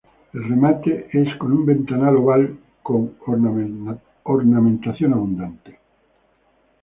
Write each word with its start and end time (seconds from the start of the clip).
El 0.33 0.43
remate 0.45 1.09
es 1.13 1.35
con 1.35 1.51
un 1.51 1.63
ventanal 1.63 2.15
oval 2.15 2.57
con 2.81 3.15
una 3.27 3.95
ornamentación 4.23 5.13
abundante. 5.13 5.77